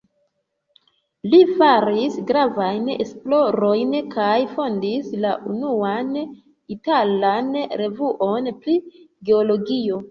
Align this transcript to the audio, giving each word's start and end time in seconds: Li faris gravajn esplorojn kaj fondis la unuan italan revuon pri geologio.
Li 1.33 1.41
faris 1.57 2.15
gravajn 2.31 2.89
esplorojn 3.05 3.93
kaj 4.17 4.33
fondis 4.57 5.13
la 5.27 5.37
unuan 5.53 6.13
italan 6.79 7.57
revuon 7.85 8.55
pri 8.67 8.81
geologio. 9.31 9.97